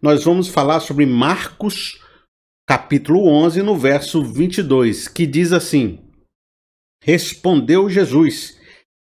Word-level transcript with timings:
nós 0.00 0.22
vamos 0.22 0.48
falar 0.48 0.80
sobre 0.80 1.04
Marcos, 1.04 2.00
capítulo 2.66 3.26
11, 3.26 3.62
no 3.62 3.76
verso 3.76 4.22
22, 4.22 5.08
que 5.08 5.26
diz 5.26 5.52
assim: 5.52 5.98
Respondeu 7.02 7.90
Jesus: 7.90 8.56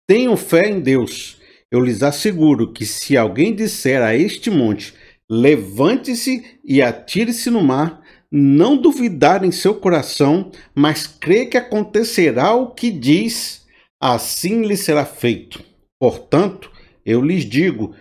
Tenho 0.08 0.38
fé 0.38 0.70
em 0.70 0.80
Deus. 0.80 1.38
Eu 1.70 1.82
lhes 1.82 2.02
asseguro 2.02 2.72
que 2.72 2.86
se 2.86 3.18
alguém 3.18 3.54
disser 3.54 4.02
a 4.02 4.16
este 4.16 4.50
monte: 4.50 4.94
Levante-se 5.30 6.60
e 6.64 6.82
atire-se 6.82 7.50
no 7.50 7.62
mar, 7.62 8.02
não 8.32 8.78
duvidar 8.78 9.44
em 9.44 9.52
seu 9.52 9.76
coração, 9.76 10.50
mas 10.74 11.06
crê 11.08 11.46
que 11.46 11.58
acontecerá 11.58 12.54
o 12.54 12.72
que 12.72 12.90
diz, 12.90 13.66
assim 14.02 14.62
lhe 14.66 14.78
será 14.78 15.06
feito. 15.06 15.62
Portanto, 16.00 16.72
eu 17.06 17.22
lhes 17.22 17.44
digo: 17.44 17.94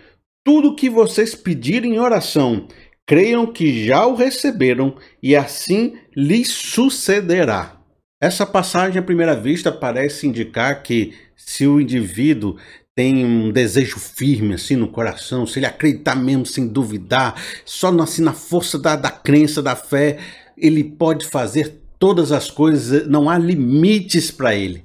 tudo 0.45 0.69
o 0.69 0.75
que 0.75 0.91
vocês 0.91 1.33
pedirem 1.33 1.95
em 1.95 1.99
oração, 1.99 2.67
creiam 3.05 3.45
que 3.45 3.85
já 3.85 4.05
o 4.05 4.15
receberam 4.15 4.95
e 5.21 5.35
assim 5.35 5.95
lhes 6.15 6.49
sucederá. 6.49 7.77
Essa 8.21 8.45
passagem 8.45 8.99
à 8.99 9.03
primeira 9.03 9.35
vista 9.35 9.71
parece 9.71 10.27
indicar 10.27 10.81
que 10.81 11.13
se 11.35 11.67
o 11.67 11.79
indivíduo 11.79 12.57
tem 12.95 13.25
um 13.25 13.51
desejo 13.51 13.99
firme 13.99 14.53
assim 14.53 14.75
no 14.75 14.87
coração, 14.87 15.45
se 15.45 15.59
ele 15.59 15.65
acreditar 15.65 16.15
mesmo 16.15 16.45
sem 16.45 16.65
duvidar, 16.65 17.39
só 17.65 17.89
assim 18.01 18.21
na 18.21 18.33
força 18.33 18.79
da, 18.79 18.95
da 18.95 19.11
crença, 19.11 19.61
da 19.61 19.75
fé, 19.75 20.17
ele 20.57 20.83
pode 20.83 21.25
fazer 21.25 21.81
todas 21.99 22.31
as 22.31 22.49
coisas, 22.49 23.07
não 23.07 23.29
há 23.29 23.37
limites 23.37 24.31
para 24.31 24.55
ele. 24.55 24.83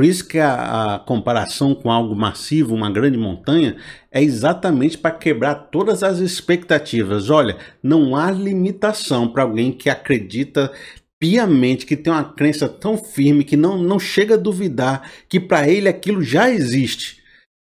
Por 0.00 0.06
isso 0.06 0.26
que 0.26 0.38
a, 0.38 0.94
a, 0.94 0.98
comparação 0.98 1.74
com 1.74 1.90
algo 1.90 2.16
massivo, 2.16 2.74
uma 2.74 2.90
grande 2.90 3.18
montanha, 3.18 3.76
é 4.10 4.22
exatamente 4.22 4.96
para 4.96 5.10
quebrar 5.10 5.54
todas 5.70 6.02
as 6.02 6.20
expectativas. 6.20 7.28
Olha, 7.28 7.58
não 7.82 8.16
há 8.16 8.30
limitação 8.30 9.28
para 9.28 9.42
alguém 9.42 9.70
que 9.70 9.90
acredita 9.90 10.72
piamente, 11.18 11.84
que 11.84 11.98
tem 11.98 12.10
uma 12.10 12.24
crença 12.24 12.66
tão 12.66 12.96
firme 12.96 13.44
que 13.44 13.58
não, 13.58 13.76
não 13.76 13.98
chega 13.98 14.36
a 14.36 14.38
duvidar 14.38 15.02
que 15.28 15.38
para 15.38 15.68
ele 15.68 15.86
aquilo 15.86 16.22
já 16.22 16.48
existe. 16.48 17.19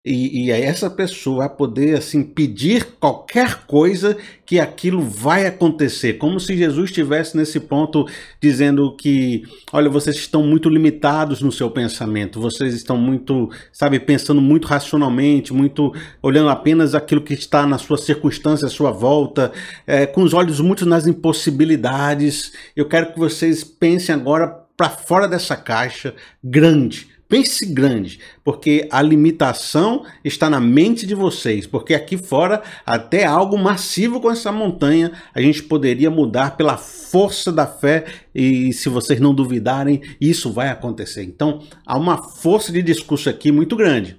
E, 0.06 0.46
e 0.46 0.52
essa 0.52 0.90
pessoa 0.90 1.40
vai 1.40 1.50
poder 1.50 1.98
assim 1.98 2.24
pedir 2.24 2.86
qualquer 3.02 3.66
coisa 3.66 4.16
que 4.46 4.58
aquilo 4.58 5.02
vai 5.02 5.46
acontecer, 5.46 6.14
como 6.14 6.40
se 6.40 6.56
Jesus 6.56 6.90
estivesse 6.90 7.36
nesse 7.36 7.60
ponto 7.60 8.08
dizendo 8.42 8.96
que, 8.96 9.44
olha, 9.74 9.90
vocês 9.90 10.16
estão 10.16 10.42
muito 10.42 10.70
limitados 10.70 11.42
no 11.42 11.52
seu 11.52 11.70
pensamento, 11.70 12.40
vocês 12.40 12.74
estão 12.74 12.96
muito, 12.96 13.50
sabe, 13.74 14.00
pensando 14.00 14.40
muito 14.40 14.70
racionalmente, 14.70 15.52
muito 15.52 15.94
olhando 16.24 16.50
apenas 16.50 16.96
aquilo 16.96 17.22
que 17.22 17.34
está 17.34 17.68
na 17.68 17.78
sua 17.78 17.98
circunstância, 17.98 18.68
à 18.68 18.70
sua 18.70 18.92
volta, 18.92 19.52
é, 19.86 20.06
com 20.06 20.24
os 20.24 20.34
olhos 20.34 20.62
muito 20.62 20.86
nas 20.86 21.08
impossibilidades. 21.08 22.54
Eu 22.74 22.88
quero 22.88 23.12
que 23.12 23.20
vocês 23.20 23.66
pensem 23.66 24.16
agora 24.16 24.48
para 24.78 24.90
fora 24.90 25.28
dessa 25.28 25.58
caixa 25.58 26.16
grande 26.42 27.09
Pense 27.30 27.64
grande, 27.64 28.20
porque 28.44 28.88
a 28.92 29.04
limitação 29.04 30.04
está 30.26 30.50
na 30.50 30.60
mente 30.60 31.06
de 31.06 31.14
vocês, 31.14 31.68
porque 31.68 31.94
aqui 31.94 32.18
fora, 32.18 32.64
até 32.84 33.24
algo 33.24 33.56
massivo 33.56 34.20
com 34.20 34.32
essa 34.32 34.52
montanha, 34.52 35.12
a 35.32 35.40
gente 35.40 35.62
poderia 35.62 36.10
mudar 36.10 36.58
pela 36.58 36.76
força 36.76 37.52
da 37.52 37.68
fé, 37.68 38.06
e 38.34 38.74
se 38.74 38.90
vocês 38.90 39.20
não 39.20 39.32
duvidarem, 39.32 40.02
isso 40.20 40.52
vai 40.52 40.70
acontecer. 40.70 41.22
Então, 41.22 41.62
há 41.86 41.96
uma 41.96 42.18
força 42.18 42.72
de 42.72 42.82
discurso 42.82 43.30
aqui 43.30 43.52
muito 43.52 43.76
grande. 43.76 44.18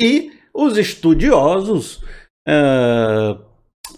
E 0.00 0.32
os 0.52 0.76
estudiosos, 0.76 2.02
uh, 2.48 3.40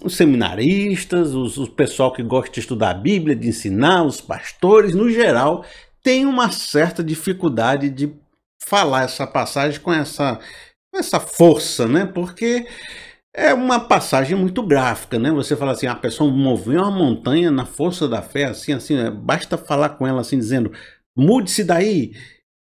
os 0.05 0.15
seminaristas, 0.15 1.35
os, 1.35 1.57
o 1.57 1.69
pessoal 1.69 2.13
que 2.13 2.23
gosta 2.23 2.53
de 2.53 2.61
estudar 2.61 2.91
a 2.91 2.95
Bíblia, 2.95 3.35
de 3.35 3.49
ensinar, 3.49 4.05
os 4.05 4.21
pastores, 4.21 4.95
no 4.95 5.11
geral, 5.11 5.65
têm 6.03 6.27
uma 6.27 6.51
certa 6.51 7.03
dificuldade 7.03 7.89
de 7.89 8.21
falar 8.73 9.03
essa 9.03 9.27
passagem 9.27 9.79
com 9.81 9.93
essa, 9.93 10.41
essa 10.95 11.21
força, 11.21 11.87
né? 11.87 12.07
Porque 12.07 12.67
é 13.35 13.53
uma 13.53 13.79
passagem 13.81 14.35
muito 14.35 14.63
gráfica, 14.63 15.19
né? 15.19 15.31
Você 15.31 15.55
fala 15.55 15.73
assim, 15.73 15.87
a 15.87 15.95
pessoa 15.95 16.33
moveu 16.33 16.81
uma 16.81 16.91
montanha 16.91 17.51
na 17.51 17.67
força 17.67 18.09
da 18.09 18.23
fé, 18.23 18.45
assim, 18.45 18.73
assim, 18.73 18.97
é, 18.97 19.11
basta 19.11 19.59
falar 19.59 19.91
com 19.91 20.07
ela 20.07 20.23
assim, 20.23 20.39
dizendo, 20.39 20.73
mude-se 21.15 21.65
daí, 21.65 22.13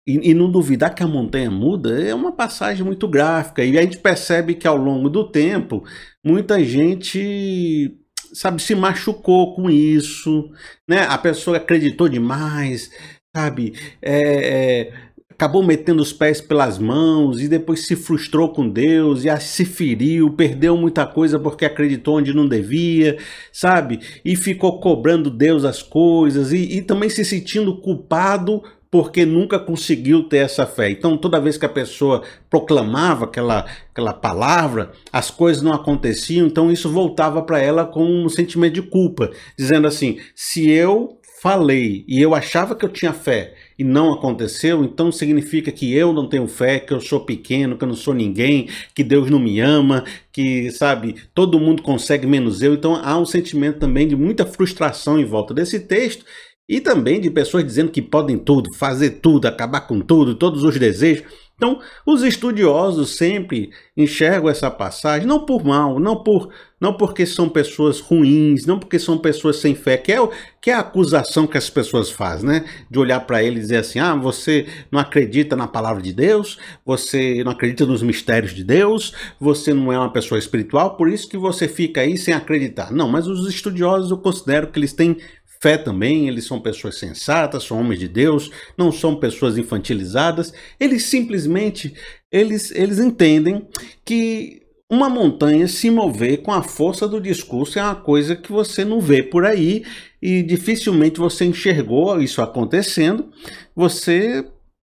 e, 0.06 0.30
e, 0.30 0.34
não 0.34 0.48
duvidar 0.48 0.94
que 0.94 1.02
a 1.02 1.08
montanha 1.08 1.50
muda, 1.50 2.00
é 2.00 2.14
uma 2.14 2.30
passagem 2.30 2.84
muito 2.84 3.08
gráfica. 3.08 3.64
E 3.64 3.76
a 3.76 3.82
gente 3.82 3.98
percebe 3.98 4.54
que 4.54 4.68
ao 4.68 4.76
longo 4.76 5.08
do 5.10 5.28
tempo, 5.28 5.82
muita 6.24 6.62
gente, 6.64 7.98
sabe, 8.32 8.62
se 8.62 8.76
machucou 8.76 9.56
com 9.56 9.68
isso, 9.68 10.52
né? 10.88 11.00
A 11.08 11.18
pessoa 11.18 11.56
acreditou 11.56 12.08
demais, 12.08 12.92
sabe? 13.36 13.74
É, 14.00 14.82
é, 14.84 15.05
acabou 15.36 15.62
metendo 15.62 16.02
os 16.02 16.14
pés 16.14 16.40
pelas 16.40 16.78
mãos 16.78 17.42
e 17.42 17.46
depois 17.46 17.86
se 17.86 17.94
frustrou 17.94 18.48
com 18.48 18.66
Deus 18.66 19.22
e 19.22 19.40
se 19.40 19.66
feriu, 19.66 20.30
perdeu 20.30 20.78
muita 20.78 21.06
coisa 21.06 21.38
porque 21.38 21.66
acreditou 21.66 22.16
onde 22.16 22.32
não 22.32 22.48
devia, 22.48 23.18
sabe? 23.52 24.00
E 24.24 24.34
ficou 24.34 24.80
cobrando 24.80 25.30
Deus 25.30 25.66
as 25.66 25.82
coisas 25.82 26.52
e, 26.52 26.78
e 26.78 26.82
também 26.82 27.10
se 27.10 27.22
sentindo 27.22 27.76
culpado 27.76 28.62
porque 28.90 29.26
nunca 29.26 29.58
conseguiu 29.58 30.22
ter 30.22 30.38
essa 30.38 30.64
fé. 30.64 30.88
Então, 30.88 31.18
toda 31.18 31.40
vez 31.40 31.58
que 31.58 31.66
a 31.66 31.68
pessoa 31.68 32.22
proclamava 32.48 33.26
aquela, 33.26 33.66
aquela 33.90 34.14
palavra, 34.14 34.92
as 35.12 35.30
coisas 35.30 35.62
não 35.62 35.74
aconteciam, 35.74 36.46
então 36.46 36.72
isso 36.72 36.88
voltava 36.88 37.42
para 37.42 37.60
ela 37.60 37.84
com 37.84 38.06
um 38.06 38.28
sentimento 38.30 38.74
de 38.74 38.82
culpa, 38.82 39.30
dizendo 39.58 39.86
assim: 39.86 40.18
se 40.34 40.70
eu 40.70 41.20
falei 41.42 42.06
e 42.08 42.22
eu 42.22 42.34
achava 42.34 42.74
que 42.74 42.86
eu 42.86 42.88
tinha 42.88 43.12
fé 43.12 43.54
e 43.78 43.84
não 43.84 44.12
aconteceu, 44.12 44.82
então 44.82 45.12
significa 45.12 45.70
que 45.70 45.92
eu 45.92 46.12
não 46.12 46.28
tenho 46.28 46.46
fé, 46.46 46.78
que 46.78 46.92
eu 46.92 47.00
sou 47.00 47.20
pequeno, 47.20 47.76
que 47.76 47.84
eu 47.84 47.88
não 47.88 47.94
sou 47.94 48.14
ninguém, 48.14 48.68
que 48.94 49.04
Deus 49.04 49.30
não 49.30 49.38
me 49.38 49.60
ama, 49.60 50.04
que, 50.32 50.70
sabe, 50.70 51.16
todo 51.34 51.60
mundo 51.60 51.82
consegue 51.82 52.26
menos 52.26 52.62
eu. 52.62 52.74
Então 52.74 52.96
há 52.96 53.18
um 53.18 53.26
sentimento 53.26 53.78
também 53.78 54.08
de 54.08 54.16
muita 54.16 54.46
frustração 54.46 55.18
em 55.18 55.24
volta 55.24 55.52
desse 55.52 55.80
texto 55.80 56.24
e 56.68 56.80
também 56.80 57.20
de 57.20 57.30
pessoas 57.30 57.64
dizendo 57.64 57.90
que 57.92 58.02
podem 58.02 58.38
tudo, 58.38 58.72
fazer 58.74 59.20
tudo, 59.20 59.46
acabar 59.46 59.82
com 59.82 60.00
tudo, 60.00 60.34
todos 60.34 60.62
os 60.64 60.78
desejos. 60.78 61.24
Então, 61.56 61.80
os 62.04 62.22
estudiosos 62.22 63.16
sempre 63.16 63.70
enxergam 63.96 64.50
essa 64.50 64.70
passagem 64.70 65.26
não 65.26 65.46
por 65.46 65.64
mal, 65.64 65.98
não 65.98 66.22
por 66.22 66.50
não 66.78 66.92
porque 66.92 67.24
são 67.24 67.48
pessoas 67.48 67.98
ruins, 67.98 68.66
não 68.66 68.78
porque 68.78 68.98
são 68.98 69.16
pessoas 69.16 69.56
sem 69.56 69.74
fé, 69.74 69.96
que 69.96 70.12
é, 70.12 70.18
que 70.60 70.70
é 70.70 70.74
a 70.74 70.80
acusação 70.80 71.46
que 71.46 71.56
as 71.56 71.70
pessoas 71.70 72.10
fazem, 72.10 72.46
né? 72.46 72.64
De 72.90 72.98
olhar 72.98 73.20
para 73.20 73.42
ele 73.42 73.56
e 73.56 73.60
dizer 73.60 73.78
assim: 73.78 73.98
"Ah, 73.98 74.14
você 74.14 74.66
não 74.92 75.00
acredita 75.00 75.56
na 75.56 75.66
palavra 75.66 76.02
de 76.02 76.12
Deus, 76.12 76.58
você 76.84 77.42
não 77.42 77.52
acredita 77.52 77.86
nos 77.86 78.02
mistérios 78.02 78.52
de 78.52 78.62
Deus, 78.62 79.14
você 79.40 79.72
não 79.72 79.90
é 79.90 79.98
uma 79.98 80.12
pessoa 80.12 80.38
espiritual, 80.38 80.96
por 80.98 81.08
isso 81.08 81.26
que 81.26 81.38
você 81.38 81.66
fica 81.66 82.02
aí 82.02 82.18
sem 82.18 82.34
acreditar". 82.34 82.92
Não, 82.92 83.08
mas 83.08 83.26
os 83.26 83.48
estudiosos 83.48 84.10
eu 84.10 84.18
considero 84.18 84.66
que 84.66 84.78
eles 84.78 84.92
têm 84.92 85.16
fé 85.60 85.76
também, 85.76 86.28
eles 86.28 86.44
são 86.44 86.60
pessoas 86.60 86.98
sensatas, 86.98 87.64
são 87.64 87.80
homens 87.80 88.00
de 88.00 88.08
Deus, 88.08 88.50
não 88.76 88.92
são 88.92 89.16
pessoas 89.16 89.56
infantilizadas. 89.58 90.52
Eles 90.78 91.04
simplesmente 91.04 91.94
eles, 92.30 92.70
eles 92.70 92.98
entendem 92.98 93.66
que 94.04 94.62
uma 94.90 95.08
montanha 95.08 95.66
se 95.66 95.90
mover 95.90 96.42
com 96.42 96.52
a 96.52 96.62
força 96.62 97.08
do 97.08 97.20
discurso 97.20 97.78
é 97.78 97.82
uma 97.82 97.96
coisa 97.96 98.36
que 98.36 98.52
você 98.52 98.84
não 98.84 99.00
vê 99.00 99.22
por 99.22 99.44
aí 99.44 99.84
e 100.22 100.42
dificilmente 100.42 101.18
você 101.18 101.44
enxergou 101.44 102.20
isso 102.20 102.40
acontecendo. 102.40 103.30
Você 103.74 104.46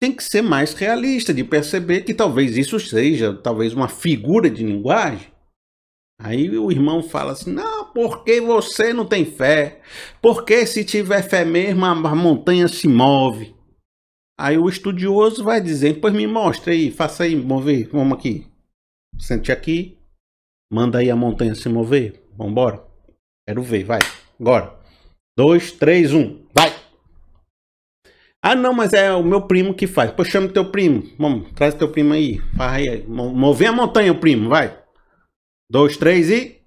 tem 0.00 0.12
que 0.12 0.22
ser 0.22 0.42
mais 0.42 0.74
realista 0.74 1.32
de 1.32 1.42
perceber 1.42 2.02
que 2.02 2.14
talvez 2.14 2.56
isso 2.56 2.78
seja 2.78 3.32
talvez 3.32 3.72
uma 3.72 3.88
figura 3.88 4.50
de 4.50 4.62
linguagem 4.62 5.38
Aí 6.20 6.50
o 6.58 6.70
irmão 6.70 7.02
fala 7.02 7.32
assim: 7.32 7.52
não, 7.52 7.77
porque 7.94 8.40
você 8.40 8.92
não 8.92 9.06
tem 9.06 9.24
fé? 9.24 9.80
Porque 10.20 10.66
se 10.66 10.84
tiver 10.84 11.22
fé 11.22 11.44
mesmo, 11.44 11.84
a 11.84 11.94
montanha 11.94 12.68
se 12.68 12.88
move. 12.88 13.54
Aí 14.38 14.56
o 14.56 14.68
estudioso 14.68 15.42
vai 15.42 15.60
dizer: 15.60 16.00
pois 16.00 16.14
me 16.14 16.26
mostra 16.26 16.72
aí, 16.72 16.90
faça 16.90 17.24
aí, 17.24 17.34
mover, 17.34 17.88
vamos 17.90 18.18
aqui. 18.18 18.46
Sente 19.18 19.50
aqui, 19.50 19.98
manda 20.72 20.98
aí 20.98 21.10
a 21.10 21.16
montanha 21.16 21.54
se 21.54 21.68
mover. 21.68 22.24
Vambora. 22.36 22.84
Quero 23.46 23.62
ver, 23.62 23.84
vai. 23.84 23.98
Agora. 24.38 24.78
Dois, 25.36 25.70
três, 25.70 26.12
um, 26.12 26.44
vai. 26.52 26.74
Ah, 28.42 28.54
não, 28.54 28.72
mas 28.72 28.92
é 28.92 29.12
o 29.12 29.22
meu 29.22 29.42
primo 29.46 29.74
que 29.74 29.86
faz. 29.86 30.10
Pois 30.10 30.28
chama 30.28 30.48
teu 30.48 30.70
primo. 30.70 31.02
Vamos, 31.18 31.52
traz 31.52 31.74
teu 31.74 31.90
primo 31.90 32.12
aí. 32.12 32.38
Vai 32.54 32.88
aí. 32.88 33.06
Mover 33.06 33.68
a 33.68 33.72
montanha, 33.72 34.14
primo, 34.14 34.48
vai. 34.48 34.76
Dois, 35.70 35.96
três 35.96 36.30
e. 36.30 36.57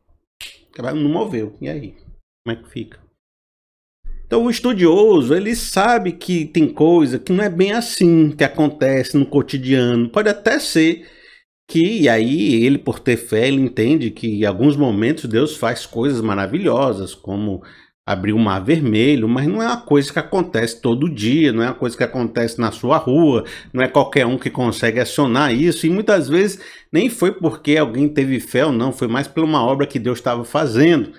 Não 0.77 1.09
moveu. 1.09 1.55
E 1.61 1.69
aí? 1.69 1.95
Como 2.43 2.57
é 2.57 2.61
que 2.61 2.69
fica? 2.69 2.99
Então, 4.25 4.45
o 4.45 4.49
estudioso, 4.49 5.35
ele 5.35 5.53
sabe 5.55 6.13
que 6.13 6.45
tem 6.45 6.67
coisa 6.71 7.19
que 7.19 7.33
não 7.33 7.43
é 7.43 7.49
bem 7.49 7.73
assim 7.73 8.31
que 8.31 8.43
acontece 8.43 9.17
no 9.17 9.25
cotidiano. 9.25 10.09
Pode 10.09 10.29
até 10.29 10.57
ser 10.57 11.05
que 11.67 12.01
e 12.01 12.09
aí 12.09 12.65
ele 12.65 12.77
por 12.77 12.99
ter 12.99 13.15
fé 13.15 13.47
ele 13.47 13.61
entende 13.61 14.11
que 14.11 14.27
em 14.27 14.45
alguns 14.45 14.75
momentos 14.75 15.23
Deus 15.23 15.55
faz 15.55 15.85
coisas 15.85 16.19
maravilhosas 16.19 17.15
como 17.15 17.63
abrir 18.05 18.33
o 18.33 18.39
mar 18.39 18.63
vermelho, 18.63 19.27
mas 19.27 19.47
não 19.47 19.61
é 19.61 19.67
uma 19.67 19.81
coisa 19.81 20.11
que 20.11 20.19
acontece 20.19 20.81
todo 20.81 21.13
dia, 21.13 21.53
não 21.53 21.63
é 21.63 21.67
uma 21.67 21.75
coisa 21.75 21.95
que 21.95 22.03
acontece 22.03 22.59
na 22.59 22.71
sua 22.71 22.97
rua, 22.97 23.45
não 23.71 23.83
é 23.83 23.87
qualquer 23.87 24.25
um 24.25 24.37
que 24.37 24.49
consegue 24.49 24.99
acionar 24.99 25.53
isso, 25.53 25.85
e 25.85 25.89
muitas 25.89 26.27
vezes 26.27 26.59
nem 26.91 27.09
foi 27.09 27.31
porque 27.31 27.77
alguém 27.77 28.09
teve 28.09 28.39
fé 28.39 28.65
ou 28.65 28.71
não, 28.71 28.91
foi 28.91 29.07
mais 29.07 29.27
por 29.27 29.43
uma 29.43 29.63
obra 29.63 29.87
que 29.87 29.99
Deus 29.99 30.17
estava 30.17 30.43
fazendo. 30.43 31.11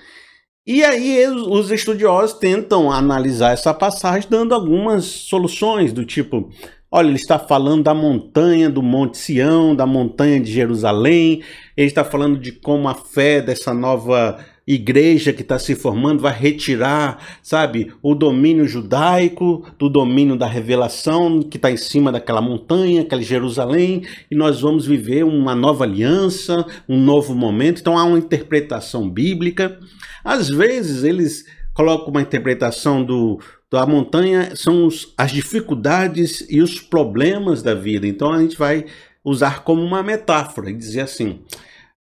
E 0.67 0.85
aí 0.85 1.27
os 1.27 1.71
estudiosos 1.73 2.39
tentam 2.39 2.91
analisar 2.91 3.53
essa 3.53 3.75
passagem 3.75 4.29
dando 4.31 4.55
algumas 4.55 5.05
soluções 5.05 5.93
do 5.93 6.05
tipo, 6.05 6.51
olha, 6.91 7.09
ele 7.09 7.17
está 7.17 7.39
falando 7.39 7.83
da 7.85 7.95
montanha 7.95 8.71
do 8.71 8.83
Monte 8.83 9.19
Sião, 9.19 9.75
da 9.75 9.87
montanha 9.87 10.39
de 10.39 10.53
Jerusalém, 10.53 11.43
ele 11.77 11.89
está 11.89 12.05
falando 12.05 12.39
de 12.39 12.53
como 12.53 12.89
a 12.89 12.95
fé 12.95 13.41
dessa 13.41 13.73
nova 13.73 14.39
igreja 14.67 15.33
que 15.33 15.43
está 15.43 15.59
se 15.59 15.75
formando 15.75 16.23
vai 16.23 16.33
retirar, 16.33 17.39
sabe, 17.43 17.93
o 18.01 18.15
domínio 18.15 18.67
judaico 18.67 19.67
do 19.79 19.89
domínio 19.89 20.37
da 20.37 20.47
revelação 20.47 21.43
que 21.43 21.57
está 21.57 21.71
em 21.71 21.77
cima 21.77 22.13
daquela 22.13 22.41
montanha, 22.41 23.03
aquela 23.03 23.23
Jerusalém, 23.23 24.03
e 24.31 24.37
nós 24.37 24.61
vamos 24.61 24.87
viver 24.87 25.25
uma 25.25 25.55
nova 25.55 25.85
aliança, 25.85 26.65
um 26.89 26.99
novo 26.99 27.35
momento. 27.35 27.81
Então 27.81 27.99
há 27.99 28.05
uma 28.05 28.19
interpretação 28.19 29.11
bíblica. 29.11 29.79
Às 30.25 30.49
vezes 30.49 31.03
eles 31.03 31.45
colocam 31.75 32.09
uma 32.09 32.23
interpretação 32.23 33.03
do 33.03 33.41
da 33.71 33.87
montanha 33.87 34.55
são 34.55 34.85
os, 34.85 35.15
as 35.17 35.33
dificuldades 35.33 36.47
e 36.51 36.61
os 36.61 36.79
problemas 36.79 37.63
da 37.63 37.75
vida. 37.75 38.07
Então 38.07 38.31
a 38.31 38.39
gente 38.39 38.55
vai 38.55 38.85
usar 39.25 39.65
como 39.65 39.83
uma 39.83 40.03
metáfora 40.03 40.71
e 40.71 40.75
dizer 40.75 41.03
assim: 41.03 41.41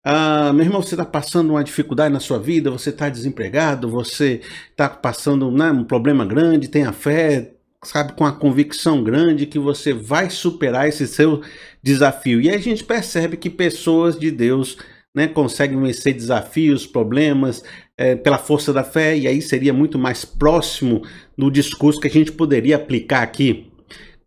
ah, 0.04 0.52
meu 0.52 0.64
irmão, 0.64 0.82
você 0.82 0.94
está 0.94 1.04
passando 1.04 1.50
uma 1.50 1.62
dificuldade 1.62 2.12
na 2.12 2.18
sua 2.18 2.38
vida, 2.38 2.70
você 2.70 2.90
está 2.90 3.08
desempregado, 3.08 3.88
você 3.88 4.40
está 4.70 4.88
passando 4.88 5.50
né, 5.50 5.70
um 5.70 5.84
problema 5.84 6.24
grande, 6.24 6.68
tenha 6.68 6.92
fé, 6.92 7.52
sabe, 7.84 8.12
com 8.14 8.24
a 8.24 8.32
convicção 8.32 9.04
grande 9.04 9.46
que 9.46 9.58
você 9.60 9.92
vai 9.92 10.28
superar 10.28 10.88
esse 10.88 11.06
seu 11.06 11.40
desafio. 11.82 12.40
E 12.40 12.50
a 12.50 12.58
gente 12.58 12.82
percebe 12.82 13.36
que 13.36 13.48
pessoas 13.48 14.18
de 14.18 14.30
Deus 14.30 14.76
né, 15.14 15.28
conseguem 15.28 15.80
vencer 15.80 16.14
desafios, 16.14 16.84
problemas, 16.84 17.62
é, 17.96 18.16
pela 18.16 18.38
força 18.38 18.72
da 18.72 18.82
fé, 18.82 19.16
e 19.16 19.28
aí 19.28 19.40
seria 19.40 19.72
muito 19.72 19.98
mais 19.98 20.24
próximo 20.24 21.02
do 21.38 21.50
discurso 21.50 22.00
que 22.00 22.08
a 22.08 22.10
gente 22.10 22.32
poderia 22.32 22.76
aplicar 22.76 23.22
aqui 23.22 23.71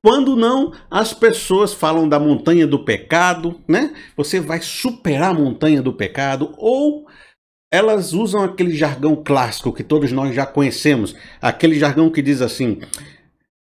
quando 0.06 0.36
não, 0.36 0.72
as 0.92 1.16
pessoas 1.16 1.74
falam 1.74 2.08
da 2.08 2.20
montanha 2.20 2.68
do 2.68 2.86
pecado, 2.86 3.60
né? 3.68 3.92
Você 4.16 4.40
vai 4.40 4.62
superar 4.62 5.32
a 5.32 5.34
montanha 5.34 5.82
do 5.82 5.92
pecado, 5.92 6.54
ou 6.60 7.08
elas 7.74 8.14
usam 8.14 8.44
aquele 8.44 8.76
jargão 8.76 9.16
clássico 9.16 9.74
que 9.74 9.84
todos 9.84 10.12
nós 10.12 10.36
já 10.36 10.46
conhecemos, 10.46 11.16
aquele 11.42 11.80
jargão 11.80 12.12
que 12.12 12.22
diz 12.22 12.40
assim: 12.44 12.82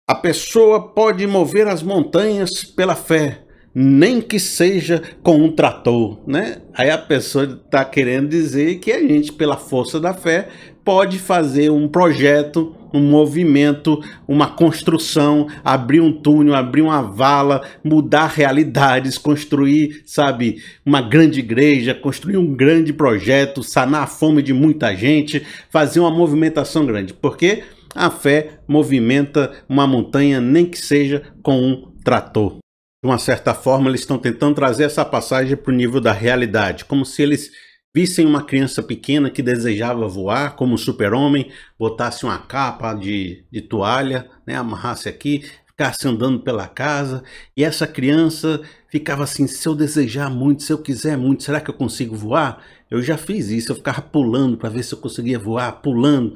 a 0.08 0.16
pessoa 0.16 0.94
pode 0.94 1.28
mover 1.28 1.68
as 1.68 1.84
montanhas 1.84 2.64
pela 2.64 2.96
fé, 2.96 3.44
nem 3.76 4.22
que 4.22 4.40
seja 4.40 5.04
com 5.22 5.36
um 5.36 5.52
trator, 5.52 6.22
né? 6.26 6.62
Aí 6.74 6.90
a 6.90 6.98
pessoa 6.98 7.62
está 7.66 7.84
querendo 7.84 8.30
dizer 8.30 8.80
que 8.80 8.94
a 8.94 9.02
gente, 9.02 9.34
pela 9.34 9.58
força 9.58 10.00
da 10.00 10.14
fé, 10.14 10.48
pode 10.90 11.20
fazer 11.20 11.70
um 11.70 11.88
projeto, 11.88 12.76
um 12.92 13.00
movimento, 13.00 14.04
uma 14.28 14.48
construção, 14.48 15.46
abrir 15.64 16.02
um 16.02 16.12
túnel, 16.12 16.56
abrir 16.56 16.82
uma 16.82 17.04
vala, 17.04 17.62
mudar 17.84 18.26
realidades, 18.26 19.16
construir, 19.16 20.02
sabe, 20.04 20.64
uma 20.84 21.00
grande 21.00 21.42
igreja, 21.42 21.94
construir 21.94 22.38
um 22.38 22.56
grande 22.56 22.92
projeto, 22.92 23.62
sanar 23.62 24.02
a 24.02 24.08
fome 24.08 24.42
de 24.42 24.52
muita 24.52 24.96
gente, 24.96 25.46
fazer 25.70 26.00
uma 26.00 26.10
movimentação 26.10 26.88
grande. 26.88 27.14
Porque 27.14 27.62
a 27.94 28.10
fé 28.10 28.54
movimenta 28.68 29.52
uma 29.70 29.86
montanha, 29.86 30.42
nem 30.42 30.66
que 30.66 30.80
seja 30.80 31.22
com 31.44 31.56
um 31.56 31.92
trator. 32.04 32.58
De 33.04 33.08
uma 33.08 33.20
certa 33.20 33.54
forma, 33.54 33.90
eles 33.90 34.02
estão 34.02 34.18
tentando 34.18 34.56
trazer 34.56 34.86
essa 34.86 35.06
passagem 35.06 35.56
para 35.56 35.72
o 35.72 35.76
nível 35.76 36.02
da 36.02 36.12
realidade, 36.12 36.84
como 36.84 37.06
se 37.06 37.22
eles 37.22 37.52
vissem 37.94 38.26
uma 38.26 38.44
criança 38.44 38.84
pequena 38.84 39.30
que 39.30 39.42
desejava 39.42 40.08
voar 40.08 40.56
como 40.56 40.78
super-homem, 40.78 41.52
botasse 41.78 42.24
uma 42.24 42.38
capa 42.38 42.94
de, 42.94 43.46
de 43.52 43.62
toalha, 43.62 44.30
né, 44.46 44.56
amarrasse 44.56 45.10
aqui, 45.10 45.44
ficasse 45.66 46.08
andando 46.08 46.42
pela 46.42 46.68
casa, 46.68 47.24
e 47.56 47.64
essa 47.64 47.88
criança 47.88 48.62
ficava 48.90 49.24
assim: 49.24 49.48
se 49.48 49.68
eu 49.68 49.76
desejar 49.76 50.30
muito, 50.30 50.64
se 50.64 50.74
eu 50.74 50.78
quiser 50.78 51.18
muito, 51.18 51.44
será 51.44 51.62
que 51.62 51.70
eu 51.70 51.74
consigo 51.74 52.16
voar? 52.16 52.64
Eu 52.92 53.02
já 53.02 53.18
fiz 53.18 53.50
isso, 53.50 53.72
eu 53.72 53.76
ficava 53.76 54.02
pulando 54.02 54.58
para 54.58 54.70
ver 54.70 54.84
se 54.84 54.94
eu 54.94 55.00
conseguia 55.00 55.40
voar, 55.40 55.82
pulando. 55.82 56.34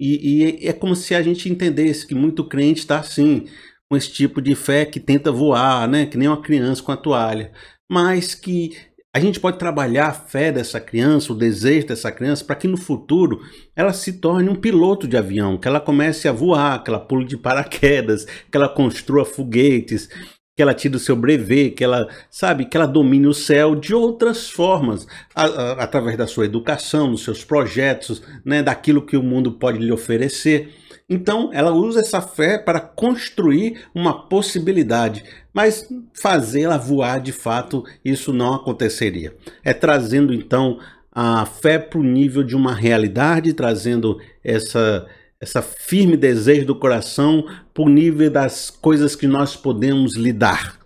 E, 0.00 0.62
e 0.62 0.68
é 0.68 0.72
como 0.72 0.96
se 0.96 1.14
a 1.14 1.22
gente 1.22 1.48
entendesse 1.48 2.06
que 2.06 2.14
muito 2.14 2.42
crente 2.44 2.80
está 2.80 2.98
assim, 2.98 3.46
com 3.88 3.96
esse 3.96 4.10
tipo 4.10 4.40
de 4.40 4.54
fé 4.54 4.86
que 4.86 4.98
tenta 4.98 5.30
voar, 5.30 5.86
né? 5.88 6.06
Que 6.06 6.16
nem 6.16 6.26
uma 6.28 6.40
criança 6.40 6.82
com 6.82 6.90
a 6.90 6.96
toalha. 6.96 7.52
Mas 7.90 8.34
que 8.34 8.76
a 9.12 9.18
gente 9.18 9.40
pode 9.40 9.58
trabalhar 9.58 10.06
a 10.06 10.12
fé 10.12 10.52
dessa 10.52 10.80
criança, 10.80 11.32
o 11.32 11.36
desejo 11.36 11.88
dessa 11.88 12.12
criança, 12.12 12.44
para 12.44 12.54
que 12.54 12.68
no 12.68 12.76
futuro 12.76 13.40
ela 13.74 13.92
se 13.92 14.14
torne 14.14 14.48
um 14.48 14.54
piloto 14.54 15.08
de 15.08 15.16
avião, 15.16 15.58
que 15.58 15.66
ela 15.66 15.80
comece 15.80 16.28
a 16.28 16.32
voar, 16.32 16.82
que 16.82 16.90
ela 16.90 17.00
pule 17.00 17.24
de 17.24 17.36
paraquedas, 17.36 18.24
que 18.24 18.56
ela 18.56 18.68
construa 18.68 19.24
foguetes, 19.24 20.08
que 20.56 20.62
ela 20.62 20.74
tire 20.74 20.94
o 20.94 21.00
seu 21.00 21.16
brevet, 21.16 21.70
que 21.70 21.82
ela, 21.82 22.06
sabe, 22.30 22.66
que 22.66 22.76
ela 22.76 22.86
domine 22.86 23.26
o 23.26 23.34
céu 23.34 23.74
de 23.74 23.94
outras 23.94 24.48
formas, 24.48 25.06
a, 25.34 25.44
a, 25.44 25.72
através 25.82 26.16
da 26.16 26.26
sua 26.26 26.44
educação, 26.44 27.10
dos 27.10 27.24
seus 27.24 27.42
projetos, 27.42 28.22
né, 28.44 28.62
daquilo 28.62 29.04
que 29.04 29.16
o 29.16 29.22
mundo 29.22 29.52
pode 29.52 29.78
lhe 29.78 29.90
oferecer. 29.90 30.72
Então, 31.12 31.50
ela 31.52 31.72
usa 31.72 31.98
essa 31.98 32.22
fé 32.22 32.56
para 32.56 32.78
construir 32.78 33.80
uma 33.92 34.28
possibilidade, 34.28 35.24
mas 35.52 35.88
fazê-la 36.14 36.78
voar 36.78 37.20
de 37.20 37.32
fato, 37.32 37.84
isso 38.04 38.32
não 38.32 38.54
aconteceria. 38.54 39.34
É 39.64 39.74
trazendo 39.74 40.32
então 40.32 40.78
a 41.10 41.44
fé 41.44 41.80
para 41.80 41.98
o 41.98 42.04
nível 42.04 42.44
de 42.44 42.54
uma 42.54 42.72
realidade, 42.72 43.52
trazendo 43.52 44.20
essa 44.44 45.04
essa 45.42 45.62
firme 45.62 46.18
desejo 46.18 46.66
do 46.66 46.74
coração 46.74 47.46
para 47.72 47.82
o 47.82 47.88
nível 47.88 48.30
das 48.30 48.68
coisas 48.68 49.16
que 49.16 49.26
nós 49.26 49.56
podemos 49.56 50.14
lidar. 50.14 50.78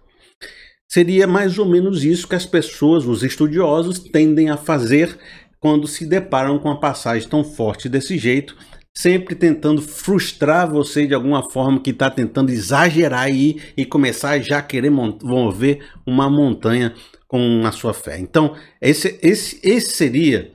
Seria 0.88 1.26
mais 1.26 1.58
ou 1.58 1.66
menos 1.66 2.04
isso 2.04 2.28
que 2.28 2.36
as 2.36 2.46
pessoas, 2.46 3.04
os 3.04 3.24
estudiosos, 3.24 3.98
tendem 3.98 4.50
a 4.50 4.56
fazer 4.56 5.18
quando 5.58 5.88
se 5.88 6.06
deparam 6.06 6.56
com 6.60 6.68
uma 6.68 6.78
passagem 6.78 7.28
tão 7.28 7.42
forte 7.42 7.88
desse 7.88 8.16
jeito 8.16 8.56
sempre 8.96 9.34
tentando 9.34 9.82
frustrar 9.82 10.70
você 10.70 11.06
de 11.06 11.14
alguma 11.14 11.50
forma 11.50 11.80
que 11.80 11.90
está 11.90 12.10
tentando 12.10 12.50
exagerar 12.50 13.22
aí 13.22 13.60
e 13.76 13.84
começar 13.84 14.30
a 14.30 14.38
já 14.38 14.62
querer 14.62 14.90
mover 14.90 15.84
uma 16.06 16.30
montanha 16.30 16.94
com 17.26 17.62
a 17.66 17.72
sua 17.72 17.92
fé. 17.92 18.18
Então, 18.18 18.56
esse, 18.80 19.18
esse, 19.20 19.58
esse 19.62 19.90
seria 19.92 20.52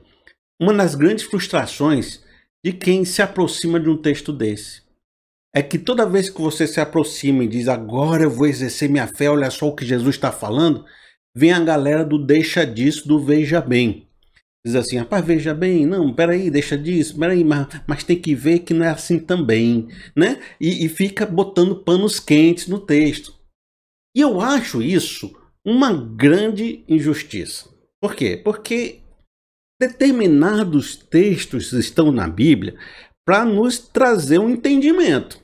uma 0.58 0.72
das 0.72 0.94
grandes 0.94 1.24
frustrações 1.24 2.22
de 2.64 2.72
quem 2.72 3.04
se 3.04 3.22
aproxima 3.22 3.78
de 3.78 3.88
um 3.88 3.96
texto 3.96 4.32
desse. 4.32 4.82
É 5.54 5.62
que 5.62 5.78
toda 5.78 6.08
vez 6.08 6.30
que 6.30 6.40
você 6.40 6.66
se 6.66 6.80
aproxima 6.80 7.44
e 7.44 7.48
diz 7.48 7.68
agora 7.68 8.22
eu 8.22 8.30
vou 8.30 8.46
exercer 8.46 8.88
minha 8.88 9.06
fé, 9.06 9.28
olha 9.28 9.50
só 9.50 9.68
o 9.68 9.74
que 9.74 9.84
Jesus 9.84 10.14
está 10.14 10.30
falando, 10.30 10.84
vem 11.34 11.52
a 11.52 11.60
galera 11.60 12.04
do 12.04 12.24
deixa 12.24 12.64
disso, 12.64 13.06
do 13.06 13.18
veja 13.18 13.60
bem. 13.60 14.09
Diz 14.64 14.74
assim, 14.74 14.98
rapaz, 14.98 15.24
veja 15.24 15.54
bem, 15.54 15.86
não, 15.86 16.12
peraí, 16.12 16.50
deixa 16.50 16.76
disso, 16.76 17.18
peraí, 17.18 17.42
mas, 17.42 17.66
mas 17.86 18.04
tem 18.04 18.20
que 18.20 18.34
ver 18.34 18.58
que 18.60 18.74
não 18.74 18.84
é 18.84 18.90
assim 18.90 19.18
também, 19.18 19.88
né? 20.14 20.40
E, 20.60 20.84
e 20.84 20.88
fica 20.88 21.24
botando 21.24 21.82
panos 21.82 22.20
quentes 22.20 22.66
no 22.66 22.78
texto. 22.78 23.34
E 24.14 24.20
eu 24.20 24.40
acho 24.40 24.82
isso 24.82 25.34
uma 25.64 25.92
grande 25.92 26.84
injustiça. 26.86 27.70
Por 28.00 28.14
quê? 28.14 28.36
Porque 28.36 29.00
determinados 29.80 30.96
textos 30.96 31.72
estão 31.72 32.12
na 32.12 32.28
Bíblia 32.28 32.78
para 33.26 33.46
nos 33.46 33.78
trazer 33.78 34.38
um 34.38 34.50
entendimento, 34.50 35.40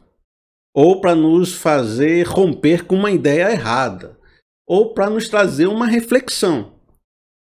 ou 0.75 1.01
para 1.01 1.15
nos 1.15 1.55
fazer 1.55 2.27
romper 2.27 2.85
com 2.85 2.97
uma 2.97 3.11
ideia 3.11 3.51
errada, 3.51 4.19
ou 4.67 4.93
para 4.93 5.09
nos 5.09 5.29
trazer 5.29 5.69
uma 5.69 5.87
reflexão. 5.87 6.76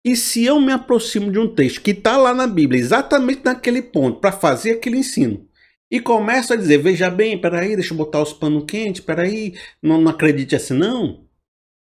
E 0.03 0.15
se 0.15 0.43
eu 0.43 0.59
me 0.59 0.71
aproximo 0.71 1.31
de 1.31 1.37
um 1.37 1.53
texto 1.53 1.81
que 1.81 1.91
está 1.91 2.17
lá 2.17 2.33
na 2.33 2.47
Bíblia, 2.47 2.79
exatamente 2.79 3.45
naquele 3.45 3.81
ponto, 3.81 4.19
para 4.19 4.31
fazer 4.31 4.71
aquele 4.71 4.97
ensino, 4.97 5.47
e 5.91 5.99
começo 5.99 6.53
a 6.53 6.55
dizer, 6.55 6.77
veja 6.77 7.09
bem, 7.09 7.39
peraí, 7.39 7.75
deixa 7.75 7.93
eu 7.93 7.97
botar 7.97 8.21
os 8.21 8.31
panos 8.31 8.63
quentes, 8.65 9.01
peraí, 9.01 9.53
não, 9.83 9.99
não 9.99 10.11
acredite 10.11 10.55
assim, 10.55 10.73
não. 10.73 11.27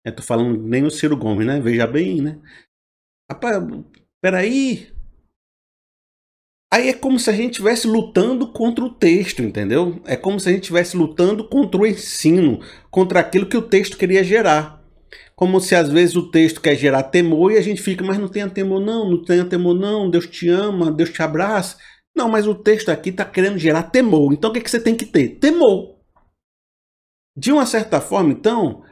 Eu 0.05 0.15
tô 0.15 0.23
falando 0.23 0.63
nem 0.63 0.85
o 0.85 0.91
Ciro 0.91 1.17
Gomes, 1.17 1.47
né? 1.47 1.59
Veja 1.59 1.87
bem, 1.87 2.21
né? 2.21 2.39
Rapaz, 3.31 3.57
peraí. 4.21 4.93
Aí 6.71 6.89
é 6.89 6.93
como 6.93 7.19
se 7.19 7.31
a 7.31 7.33
gente 7.33 7.53
estivesse 7.53 7.87
lutando 7.87 8.53
contra 8.53 8.85
o 8.85 8.95
texto, 8.95 9.43
entendeu? 9.43 10.03
É 10.05 10.17
como 10.17 10.39
se 10.39 10.51
a 10.51 10.53
gente 10.53 10.65
estivesse 10.65 10.97
lutando 10.97 11.49
contra 11.49 11.81
o 11.81 11.87
ensino, 11.87 12.61
contra 12.91 13.21
aquilo 13.21 13.49
que 13.49 13.57
o 13.57 13.67
texto 13.67 13.97
queria 13.97 14.23
gerar. 14.23 14.84
Como 15.37 15.61
se 15.61 15.75
às 15.75 15.91
vezes 15.91 16.15
o 16.15 16.31
texto 16.31 16.61
quer 16.61 16.77
gerar 16.77 17.05
temor 17.05 17.53
e 17.53 17.59
a 17.59 17.61
gente 17.61 17.83
fica, 17.83 18.05
mas 18.05 18.19
não 18.19 18.29
tenha 18.29 18.49
temor 18.49 18.81
não, 18.81 19.11
não 19.11 19.23
tenha 19.25 19.45
temor 19.45 19.75
não, 19.75 20.09
Deus 20.09 20.27
te 20.27 20.49
ama, 20.49 20.93
Deus 20.93 21.11
te 21.11 21.23
abraça. 21.23 21.77
Não, 22.15 22.29
mas 22.29 22.47
o 22.47 22.55
texto 22.55 22.91
aqui 22.91 23.11
está 23.11 23.25
querendo 23.25 23.59
gerar 23.59 23.85
temor. 23.85 24.33
Então 24.33 24.51
o 24.51 24.53
que, 24.53 24.61
que 24.61 24.71
você 24.71 24.81
tem 24.81 24.97
que 24.97 25.07
ter? 25.07 25.41
Temor. 25.41 25.97
De 27.37 27.51
uma 27.51 27.67
certa 27.67 28.01
forma, 28.01 28.31
então, 28.31 28.85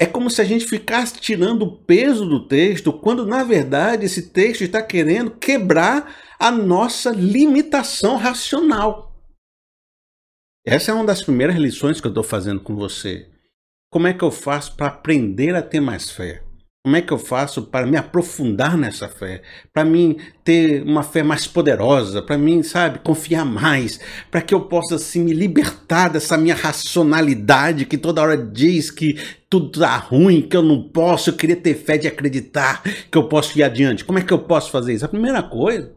é 0.00 0.06
como 0.06 0.30
se 0.30 0.40
a 0.40 0.44
gente 0.44 0.64
ficasse 0.64 1.20
tirando 1.20 1.62
o 1.62 1.84
peso 1.84 2.26
do 2.26 2.48
texto, 2.48 2.92
quando 2.92 3.26
na 3.26 3.44
verdade 3.44 4.06
esse 4.06 4.30
texto 4.30 4.62
está 4.62 4.82
querendo 4.82 5.32
quebrar 5.32 6.16
a 6.38 6.50
nossa 6.50 7.10
limitação 7.10 8.16
racional. 8.16 9.12
Essa 10.64 10.90
é 10.90 10.94
uma 10.94 11.04
das 11.04 11.22
primeiras 11.22 11.56
lições 11.56 12.00
que 12.00 12.06
eu 12.06 12.10
estou 12.10 12.24
fazendo 12.24 12.60
com 12.60 12.74
você. 12.74 13.31
Como 13.92 14.06
é 14.06 14.14
que 14.14 14.24
eu 14.24 14.30
faço 14.30 14.74
para 14.74 14.86
aprender 14.86 15.54
a 15.54 15.60
ter 15.60 15.78
mais 15.78 16.10
fé? 16.10 16.42
Como 16.82 16.96
é 16.96 17.02
que 17.02 17.12
eu 17.12 17.18
faço 17.18 17.64
para 17.64 17.86
me 17.86 17.98
aprofundar 17.98 18.74
nessa 18.74 19.06
fé? 19.06 19.42
Para 19.70 19.84
mim 19.84 20.16
ter 20.42 20.82
uma 20.82 21.02
fé 21.02 21.22
mais 21.22 21.46
poderosa, 21.46 22.22
para 22.22 22.38
mim, 22.38 22.62
sabe, 22.62 23.00
confiar 23.00 23.44
mais, 23.44 24.00
para 24.30 24.40
que 24.40 24.54
eu 24.54 24.62
possa 24.62 24.94
assim 24.94 25.22
me 25.22 25.34
libertar 25.34 26.08
dessa 26.08 26.38
minha 26.38 26.54
racionalidade 26.54 27.84
que 27.84 27.98
toda 27.98 28.22
hora 28.22 28.36
diz 28.36 28.90
que 28.90 29.20
tudo 29.50 29.78
tá 29.78 29.94
ruim, 29.98 30.40
que 30.40 30.56
eu 30.56 30.62
não 30.62 30.88
posso, 30.88 31.28
eu 31.28 31.36
queria 31.36 31.54
ter 31.54 31.74
fé 31.74 31.98
de 31.98 32.08
acreditar 32.08 32.82
que 32.82 33.18
eu 33.18 33.28
posso 33.28 33.58
ir 33.58 33.62
adiante. 33.62 34.06
Como 34.06 34.18
é 34.18 34.22
que 34.22 34.32
eu 34.32 34.38
posso 34.38 34.70
fazer 34.70 34.94
isso? 34.94 35.04
A 35.04 35.08
primeira 35.08 35.42
coisa, 35.42 35.92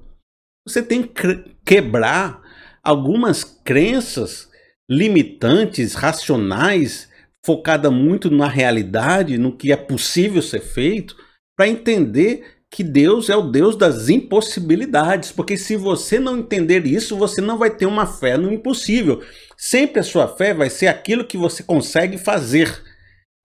você 0.67 0.83
tem 0.83 1.01
que 1.01 1.45
quebrar 1.63 2.41
algumas 2.83 3.45
crenças 3.45 4.49
limitantes, 4.89 5.93
racionais 5.93 7.14
focada 7.45 7.91
muito 7.91 8.31
na 8.31 8.47
realidade, 8.47 9.37
no 9.37 9.55
que 9.55 9.71
é 9.71 9.75
possível 9.77 10.41
ser 10.41 10.61
feito, 10.61 11.15
para 11.55 11.67
entender 11.67 12.43
que 12.71 12.83
Deus 12.83 13.29
é 13.29 13.35
o 13.35 13.43
Deus 13.43 13.77
das 13.77 14.09
impossibilidades, 14.09 15.31
porque 15.31 15.55
se 15.55 15.77
você 15.77 16.19
não 16.19 16.39
entender 16.39 16.85
isso, 16.87 17.15
você 17.15 17.39
não 17.39 17.57
vai 17.57 17.69
ter 17.69 17.85
uma 17.85 18.07
fé 18.07 18.35
no 18.35 18.51
impossível. 18.51 19.23
Sempre 19.55 19.99
a 19.99 20.03
sua 20.03 20.27
fé 20.27 20.53
vai 20.53 20.69
ser 20.69 20.87
aquilo 20.87 21.23
que 21.23 21.37
você 21.37 21.61
consegue 21.61 22.17
fazer, 22.17 22.83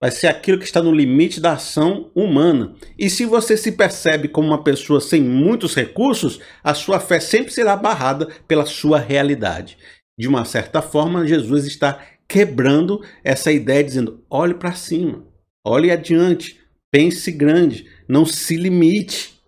vai 0.01 0.09
ser 0.09 0.27
aquilo 0.27 0.57
que 0.57 0.65
está 0.65 0.81
no 0.81 0.91
limite 0.91 1.39
da 1.39 1.53
ação 1.53 2.11
humana. 2.15 2.73
E 2.97 3.07
se 3.07 3.23
você 3.23 3.55
se 3.55 3.71
percebe 3.71 4.27
como 4.27 4.47
uma 4.47 4.63
pessoa 4.63 4.99
sem 4.99 5.21
muitos 5.21 5.75
recursos, 5.75 6.41
a 6.63 6.73
sua 6.73 6.99
fé 6.99 7.19
sempre 7.19 7.53
será 7.53 7.77
barrada 7.77 8.27
pela 8.47 8.65
sua 8.65 8.99
realidade. 8.99 9.77
De 10.19 10.27
uma 10.27 10.43
certa 10.43 10.81
forma, 10.81 11.25
Jesus 11.25 11.65
está 11.65 11.99
quebrando 12.31 13.03
essa 13.25 13.51
ideia, 13.51 13.83
dizendo: 13.83 14.23
olhe 14.29 14.53
para 14.53 14.71
cima, 14.71 15.25
olhe 15.65 15.91
adiante, 15.91 16.61
pense 16.89 17.29
grande, 17.29 17.85
não 18.07 18.25
se 18.25 18.55
limite. 18.55 19.41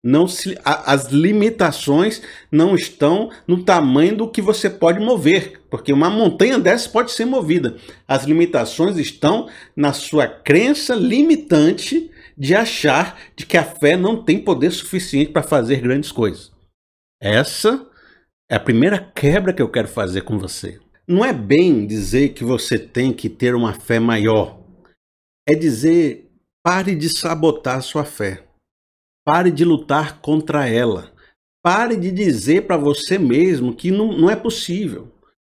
Não 0.00 0.28
se, 0.28 0.56
a, 0.64 0.92
as 0.92 1.08
limitações 1.08 2.22
não 2.52 2.76
estão 2.76 3.32
no 3.48 3.64
tamanho 3.64 4.16
do 4.16 4.30
que 4.30 4.40
você 4.40 4.70
pode 4.70 5.00
mover, 5.00 5.60
porque 5.68 5.92
uma 5.92 6.08
montanha 6.08 6.56
dessa 6.56 6.88
pode 6.88 7.10
ser 7.10 7.24
movida. 7.24 7.76
As 8.06 8.22
limitações 8.22 8.96
estão 8.96 9.48
na 9.74 9.92
sua 9.92 10.28
crença 10.28 10.94
limitante 10.94 12.12
de 12.38 12.54
achar 12.54 13.18
de 13.34 13.44
que 13.44 13.56
a 13.56 13.64
fé 13.64 13.96
não 13.96 14.22
tem 14.22 14.38
poder 14.38 14.70
suficiente 14.70 15.32
para 15.32 15.42
fazer 15.42 15.80
grandes 15.80 16.12
coisas. 16.12 16.52
Essa 17.20 17.84
é 18.48 18.54
a 18.54 18.60
primeira 18.60 19.00
quebra 19.00 19.52
que 19.52 19.60
eu 19.60 19.68
quero 19.68 19.88
fazer 19.88 20.20
com 20.20 20.38
você. 20.38 20.78
Não 21.10 21.24
é 21.24 21.32
bem 21.32 21.86
dizer 21.86 22.34
que 22.34 22.44
você 22.44 22.78
tem 22.78 23.14
que 23.14 23.30
ter 23.30 23.54
uma 23.54 23.72
fé 23.72 23.98
maior. 23.98 24.60
É 25.48 25.54
dizer, 25.54 26.30
pare 26.62 26.94
de 26.94 27.08
sabotar 27.08 27.80
sua 27.80 28.04
fé. 28.04 28.44
Pare 29.26 29.50
de 29.50 29.64
lutar 29.64 30.20
contra 30.20 30.68
ela. 30.68 31.10
Pare 31.64 31.96
de 31.96 32.10
dizer 32.10 32.66
para 32.66 32.76
você 32.76 33.18
mesmo 33.18 33.74
que 33.74 33.90
não, 33.90 34.12
não 34.12 34.28
é 34.28 34.36
possível. 34.36 35.10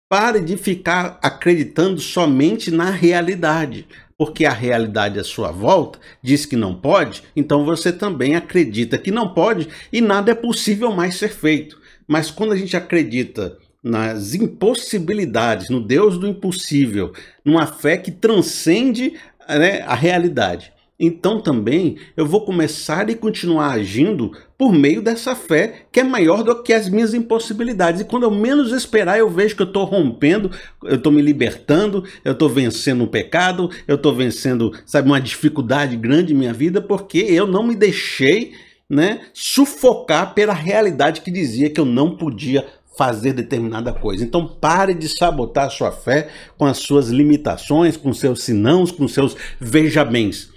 Pare 0.08 0.38
de 0.38 0.56
ficar 0.56 1.18
acreditando 1.20 2.00
somente 2.00 2.70
na 2.70 2.88
realidade, 2.88 3.88
porque 4.16 4.44
a 4.44 4.52
realidade 4.52 5.18
à 5.18 5.24
sua 5.24 5.50
volta 5.50 5.98
diz 6.22 6.46
que 6.46 6.54
não 6.54 6.80
pode, 6.80 7.24
então 7.34 7.64
você 7.64 7.92
também 7.92 8.36
acredita 8.36 8.98
que 8.98 9.10
não 9.10 9.34
pode 9.34 9.68
e 9.92 10.00
nada 10.00 10.30
é 10.30 10.34
possível 10.34 10.92
mais 10.92 11.16
ser 11.16 11.30
feito. 11.30 11.80
Mas 12.06 12.30
quando 12.30 12.52
a 12.52 12.56
gente 12.56 12.76
acredita 12.76 13.58
nas 13.82 14.34
impossibilidades, 14.34 15.70
no 15.70 15.80
Deus 15.80 16.18
do 16.18 16.26
impossível, 16.26 17.12
numa 17.44 17.66
fé 17.66 17.96
que 17.96 18.10
transcende 18.10 19.14
né, 19.48 19.80
a 19.82 19.94
realidade. 19.94 20.72
Então 21.02 21.40
também 21.40 21.96
eu 22.14 22.26
vou 22.26 22.44
começar 22.44 23.08
e 23.08 23.14
continuar 23.14 23.70
agindo 23.70 24.32
por 24.58 24.70
meio 24.70 25.00
dessa 25.00 25.34
fé 25.34 25.86
que 25.90 26.00
é 26.00 26.04
maior 26.04 26.42
do 26.42 26.62
que 26.62 26.74
as 26.74 26.90
minhas 26.90 27.14
impossibilidades. 27.14 28.02
E 28.02 28.04
quando 28.04 28.24
eu 28.24 28.30
menos 28.30 28.70
esperar, 28.70 29.18
eu 29.18 29.30
vejo 29.30 29.56
que 29.56 29.62
eu 29.62 29.66
estou 29.66 29.84
rompendo, 29.84 30.50
eu 30.84 30.96
estou 30.96 31.10
me 31.10 31.22
libertando, 31.22 32.04
eu 32.22 32.32
estou 32.32 32.50
vencendo 32.50 33.04
um 33.04 33.06
pecado, 33.06 33.70
eu 33.88 33.96
estou 33.96 34.14
vencendo, 34.14 34.72
sabe, 34.84 35.08
uma 35.08 35.18
dificuldade 35.18 35.96
grande 35.96 36.34
em 36.34 36.36
minha 36.36 36.52
vida, 36.52 36.82
porque 36.82 37.18
eu 37.18 37.46
não 37.46 37.62
me 37.62 37.74
deixei 37.74 38.52
né, 38.90 39.20
sufocar 39.32 40.34
pela 40.34 40.52
realidade 40.52 41.22
que 41.22 41.30
dizia 41.30 41.70
que 41.70 41.80
eu 41.80 41.86
não 41.86 42.16
podia 42.16 42.66
fazer 43.00 43.32
determinada 43.32 43.94
coisa. 43.94 44.22
Então 44.22 44.46
pare 44.46 44.92
de 44.92 45.08
sabotar 45.08 45.64
a 45.64 45.70
sua 45.70 45.90
fé 45.90 46.28
com 46.58 46.66
as 46.66 46.76
suas 46.76 47.08
limitações, 47.08 47.96
com 47.96 48.12
seus 48.12 48.42
sinãos, 48.42 48.92
com 48.92 49.08
seus 49.08 49.34
veja 49.58 50.04
bens. 50.04 50.50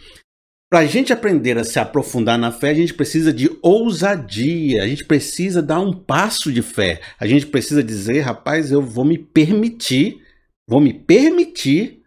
Para 0.69 0.79
a 0.79 0.85
gente 0.85 1.13
aprender 1.13 1.57
a 1.57 1.63
se 1.63 1.79
aprofundar 1.79 2.38
na 2.38 2.51
fé, 2.51 2.71
a 2.71 2.73
gente 2.73 2.93
precisa 2.93 3.31
de 3.31 3.50
ousadia, 3.62 4.83
a 4.83 4.88
gente 4.88 5.05
precisa 5.05 5.62
dar 5.62 5.79
um 5.79 5.93
passo 5.93 6.51
de 6.51 6.62
fé. 6.62 7.00
A 7.17 7.25
gente 7.25 7.45
precisa 7.45 7.81
dizer, 7.81 8.19
rapaz, 8.19 8.73
eu 8.73 8.81
vou 8.81 9.05
me 9.05 9.17
permitir, 9.17 10.21
vou 10.67 10.81
me 10.81 10.93
permitir 10.93 12.01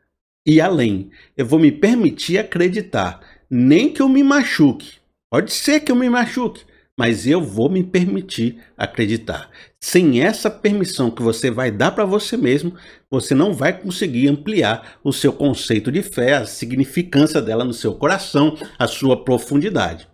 ir 0.47 0.61
além. 0.61 1.11
Eu 1.35 1.47
vou 1.47 1.59
me 1.59 1.73
permitir 1.73 2.37
acreditar. 2.37 3.21
Nem 3.49 3.91
que 3.91 4.03
eu 4.03 4.09
me 4.09 4.23
machuque. 4.23 4.99
Pode 5.31 5.51
ser 5.55 5.81
que 5.81 5.91
eu 5.91 5.97
me 5.97 6.11
machuque, 6.11 6.63
mas 6.97 7.27
eu 7.27 7.43
vou 7.43 7.69
me 7.69 7.85
permitir 7.85 8.59
acreditar. 8.77 9.51
Sem 9.79 10.23
essa 10.23 10.51
permissão 10.51 11.11
que 11.11 11.23
você 11.23 11.51
vai 11.51 11.71
dar 11.71 11.93
para 11.93 12.05
você 12.05 12.37
mesmo, 12.37 12.75
você 13.11 13.35
não 13.35 13.53
vai 13.53 13.79
conseguir 13.79 14.29
ampliar 14.29 14.99
o 15.05 15.13
seu 15.13 15.33
conceito 15.33 15.93
de 15.93 16.03
fé, 16.03 16.37
a 16.37 16.47
significância 16.47 17.43
dela 17.43 17.65
no 17.65 17.75
seu 17.75 17.95
coração, 17.95 18.57
a 18.79 18.87
sua 18.87 19.23
profundidade. 19.23 20.09